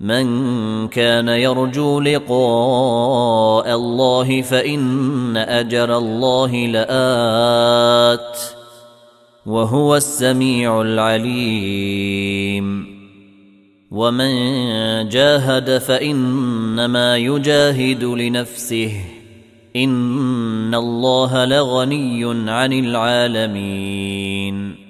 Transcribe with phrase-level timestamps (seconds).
[0.00, 8.38] من كان يرجو لقاء الله فإن أجر الله لآت
[9.46, 12.86] وهو السميع العليم.
[13.90, 14.32] ومن
[15.08, 18.92] جاهد فإنما يجاهد لنفسه.
[19.76, 24.89] إن الله لغني عن العالمين.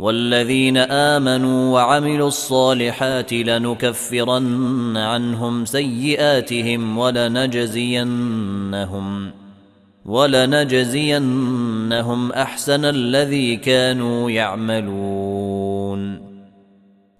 [0.00, 8.50] والذين آمنوا وعملوا الصالحات لنكفرن عنهم سيئاتهم ولنجزينهم
[10.04, 11.52] ولنجزينهم
[12.32, 16.30] أحسن الذي كانوا يعملون.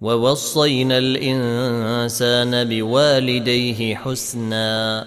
[0.01, 5.07] ووصينا الإنسان بوالديه حسنا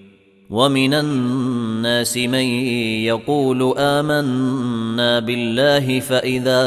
[0.51, 2.45] ومن الناس من
[3.07, 6.63] يقول آمنا بالله فإذا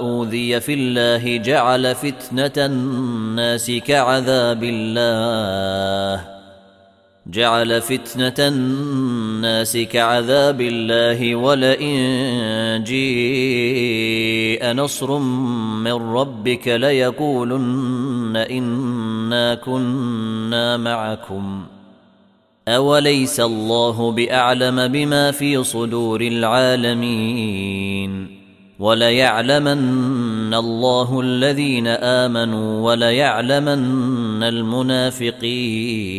[0.00, 6.24] أوذي في الله جعل فتنة الناس كعذاب الله.
[7.26, 11.98] جعل فتنة الناس كعذاب الله ولئن
[12.84, 21.62] جيء نصر من ربك ليقولن إنا كنا معكم.
[22.68, 27.62] اوليس الله باعلم بما في صدور العالمين
[28.78, 36.12] وليعلمن الله الذين امنوا وليعلمن المنافقين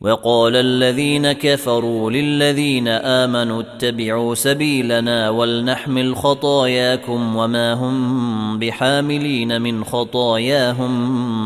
[0.00, 11.45] وقال الذين كفروا للذين امنوا اتبعوا سبيلنا ولنحمل خطاياكم وما هم بحاملين من خطاياهم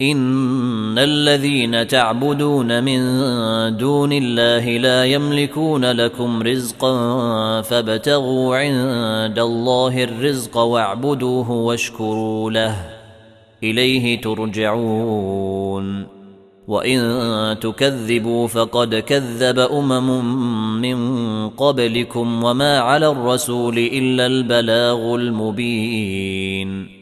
[0.00, 3.00] ان الذين تعبدون من
[3.76, 12.76] دون الله لا يملكون لكم رزقا فابتغوا عند الله الرزق واعبدوه واشكروا له
[13.62, 16.06] اليه ترجعون
[16.68, 27.01] وان تكذبوا فقد كذب امم من قبلكم وما على الرسول الا البلاغ المبين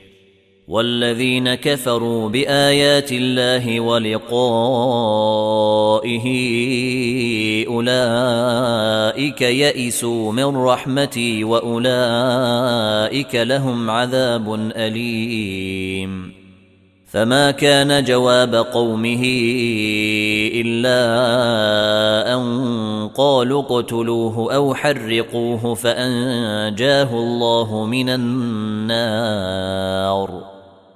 [0.71, 4.37] والذين كفروا بآيات الله ولقائه
[7.67, 16.33] أولئك يئسوا من رحمتي وأولئك لهم عذاب أليم.
[17.07, 19.23] فما كان جواب قومه
[20.55, 21.01] إلا
[22.33, 29.41] أن قالوا اقتلوه أو حرقوه فأنجاه الله من النار.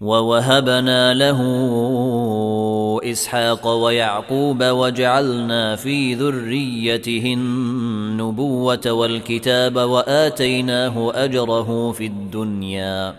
[0.00, 1.40] ووهبنا له
[3.04, 13.14] إسحاق ويعقوب وجعلنا في ذريته النبوة والكتاب وآتيناه أجره في الدنيا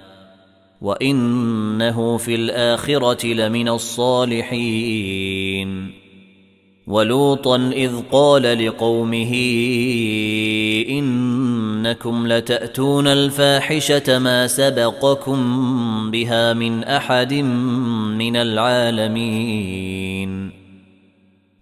[0.82, 5.12] وإنه في الآخرة لمن الصالحين.
[6.88, 9.34] ولوطا إذ قال لقومه
[11.82, 17.34] إنكم لتأتون الفاحشة ما سبقكم بها من أحد
[18.14, 19.82] من العالمين.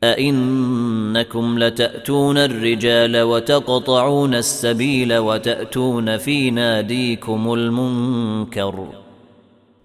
[0.04, 8.88] أئنكم لتأتون الرجال وتقطعون السبيل وتأتون في ناديكم المنكر.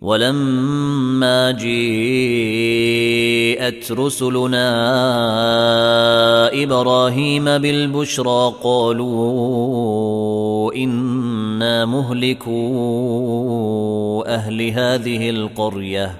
[0.00, 1.92] ولما جيءت
[3.92, 4.62] رسلنا
[6.62, 9.94] إبراهيم بالبشرى قالوا
[10.74, 12.54] إنا مهلكوا
[14.34, 16.16] أهل هذه القرية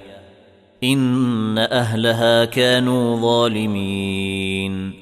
[0.85, 4.93] إن أهلها كانوا ظالمين.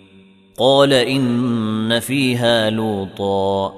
[0.59, 3.73] قال إن فيها لوطا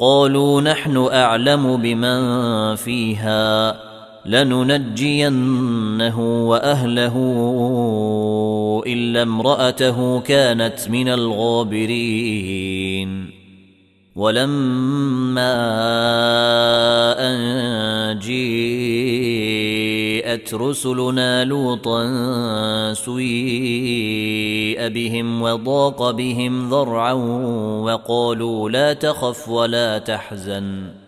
[0.00, 3.87] قالوا نحن أعلم بمن فيها.
[4.26, 6.18] لننجينه
[6.48, 7.14] وأهله
[8.86, 12.58] إلا امرأته كانت من الغابرين.
[14.16, 15.54] ولما
[17.18, 18.38] أن جيءت
[20.54, 22.04] رسلنا لوطا
[22.94, 27.12] سيء بهم وضاق بهم ذرعا
[27.82, 31.07] وقالوا لا تخف ولا تحزن.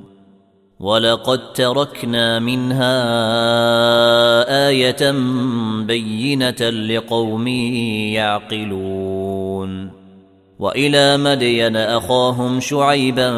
[0.81, 2.97] ولقد تركنا منها
[4.69, 5.11] إيه
[5.85, 7.47] بينه لقوم
[8.17, 9.91] يعقلون
[10.59, 13.29] والى مدين اخاهم شعيبا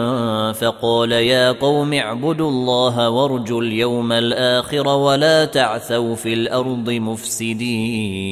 [0.52, 8.24] فقال يا قوم اعبدوا الله وارجوا اليوم الآخر ولا تعثوا في الأرض مفسدين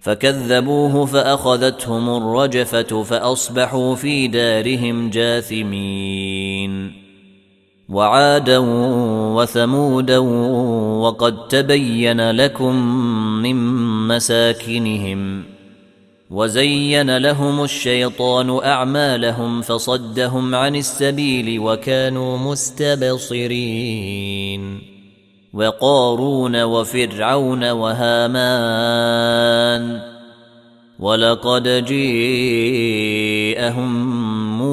[0.00, 6.35] فكذبوه فاخذتهم الرجفه فاصبحوا في دارهم جاثمين
[7.88, 8.58] وعادا
[9.36, 10.18] وثمودا
[10.98, 12.76] وقد تبين لكم
[13.42, 13.56] من
[14.08, 15.44] مساكنهم
[16.30, 23.56] وزين لهم الشيطان أعمالهم فصدهم عن السبيل وكانوا مستبصرين
[25.54, 29.36] وقارون وفرعون وهامان
[30.98, 32.66] ولقد جيءهم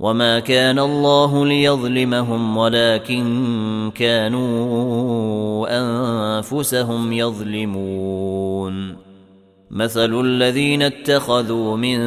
[0.00, 8.96] وما كان الله ليظلمهم ولكن كانوا انفسهم يظلمون
[9.70, 11.98] مثل الذين اتخذوا من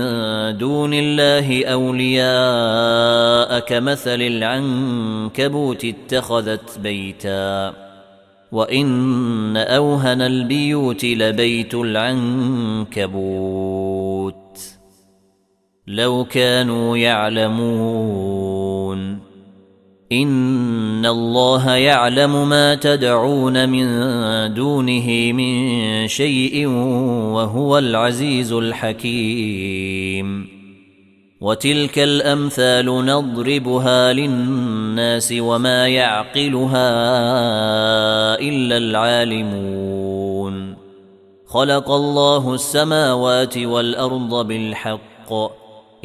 [0.57, 7.73] دون الله اولياء كمثل العنكبوت اتخذت بيتا
[8.51, 13.07] وان اوهن البيوت لبيت العنكبوت
[15.87, 18.47] لو كانوا يعلمون.
[20.11, 23.87] إن الله يعلم ما تدعون من
[24.53, 26.67] دونه من شيء
[27.33, 30.47] وهو العزيز الحكيم.
[31.41, 36.89] وتلك الأمثال نضربها للناس وما يعقلها
[38.39, 40.75] إلا العالمون.
[41.47, 45.66] خلق الله السماوات والأرض بالحق.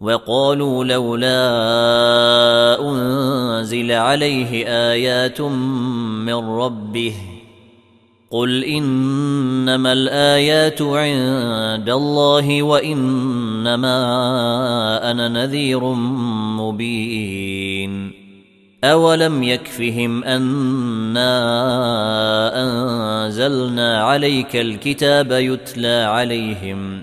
[0.00, 1.40] وقالوا لولا
[2.80, 7.14] أنزل عليه آيات من ربه
[8.30, 13.90] قل إنما الآيات عند الله وإنما
[15.10, 15.84] أنا نذير
[16.60, 18.12] مبين
[18.84, 21.28] أولم يكفهم أنا
[22.62, 27.02] أنزلنا عليك الكتاب يتلى عليهم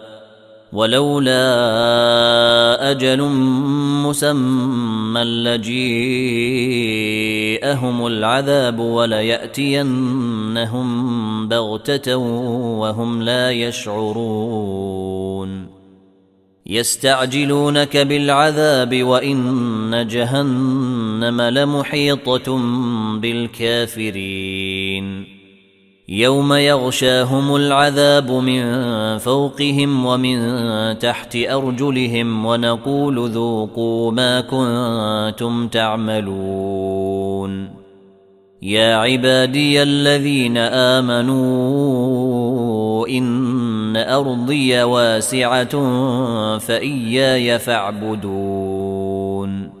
[0.73, 1.41] ولولا
[2.91, 3.21] أجل
[4.05, 5.67] مسمى لجيءهم
[8.07, 9.87] العذاب وليأتينهم
[11.47, 15.01] بغتة وهم لا يشعرون.
[16.65, 22.57] يستعجلونك بالعذاب وإن جهنم لمحيطة
[23.17, 24.60] بالكافرين.
[26.09, 28.63] يوم يغشاهم العذاب من
[29.17, 30.39] فوقهم ومن
[30.99, 37.69] تحت أرجلهم ونقول ذوقوا ما كنتم تعملون.
[38.61, 40.57] يا عبادي الذين
[40.97, 41.37] آمنوا
[43.07, 45.77] إن أرضي واسعة
[46.57, 49.80] فإياي فاعبدون.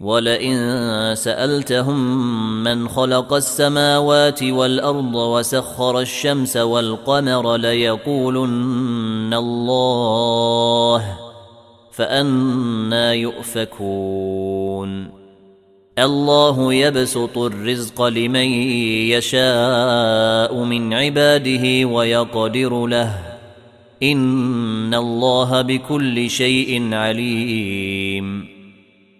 [0.00, 2.24] ولئن سألتهم
[2.64, 11.18] من خلق السماوات والأرض وسخر الشمس والقمر ليقولن الله
[11.92, 15.10] فأنا يؤفكون.
[15.98, 18.48] الله يبسط الرزق لمن
[19.10, 23.18] يشاء من عباده ويقدر له.
[24.02, 28.57] إن الله بكل شيء عليم.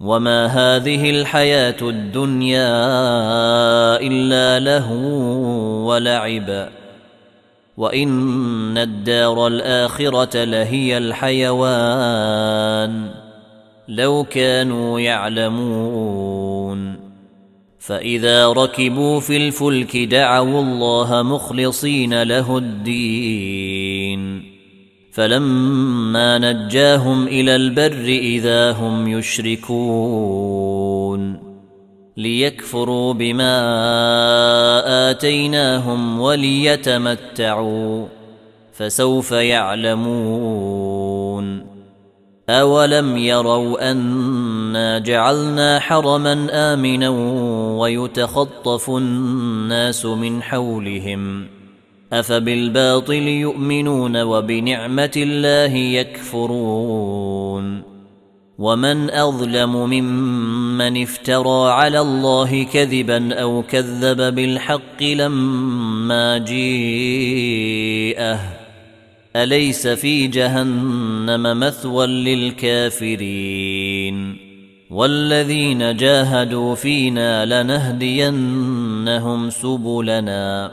[0.00, 2.70] وما هذه الحياة الدنيا
[4.00, 4.92] الا له
[5.84, 6.68] ولعب
[7.76, 12.30] وان الدار الاخره لهي الحيوان
[13.88, 17.00] لو كانوا يعلمون
[17.78, 24.49] فاذا ركبوا في الفلك دعوا الله مخلصين له الدين
[25.12, 30.70] فلما نجاهم إلى البر إذا هم يشركون
[32.16, 33.50] ليكفروا بما
[35.10, 38.06] آتيناهم وليتمتعوا
[38.72, 40.80] فسوف يعلمون
[42.50, 47.08] أولم يروا أنا جعلنا حرما آمنا
[47.78, 51.59] ويتخطف الناس من حولهم
[52.12, 57.20] أفبالباطل يؤمنون وبنعمة الله يكفرون
[58.58, 67.80] ومن أظلم ممن افترى على الله كذبا أو كذب بالحق لما جيءه
[69.36, 72.06] أليس في جهنم مثوى
[72.86, 73.70] للكافرين
[74.90, 80.72] والذين جاهدوا فينا لنهدينهم سبلنا